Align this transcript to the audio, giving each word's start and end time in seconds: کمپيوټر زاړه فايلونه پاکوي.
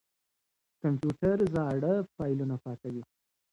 کمپيوټر 0.81 1.37
زاړه 1.53 1.93
فايلونه 2.13 2.55
پاکوي. 2.63 3.03